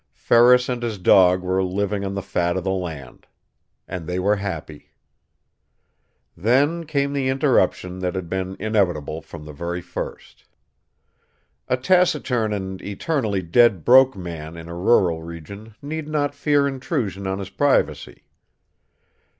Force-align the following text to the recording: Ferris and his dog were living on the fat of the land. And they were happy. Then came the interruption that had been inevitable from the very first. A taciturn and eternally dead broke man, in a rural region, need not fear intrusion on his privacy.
Ferris 0.15 0.67
and 0.67 0.81
his 0.81 0.97
dog 0.97 1.43
were 1.43 1.63
living 1.63 2.03
on 2.03 2.15
the 2.15 2.23
fat 2.23 2.57
of 2.57 2.63
the 2.63 2.71
land. 2.71 3.27
And 3.87 4.07
they 4.07 4.17
were 4.17 4.37
happy. 4.37 4.89
Then 6.35 6.87
came 6.87 7.13
the 7.13 7.29
interruption 7.29 7.99
that 7.99 8.15
had 8.15 8.27
been 8.27 8.55
inevitable 8.59 9.21
from 9.21 9.45
the 9.45 9.53
very 9.53 9.79
first. 9.79 10.45
A 11.67 11.77
taciturn 11.77 12.51
and 12.51 12.81
eternally 12.81 13.43
dead 13.43 13.85
broke 13.85 14.15
man, 14.15 14.57
in 14.57 14.67
a 14.67 14.75
rural 14.75 15.21
region, 15.21 15.75
need 15.83 16.07
not 16.07 16.33
fear 16.33 16.67
intrusion 16.67 17.27
on 17.27 17.37
his 17.37 17.51
privacy. 17.51 18.23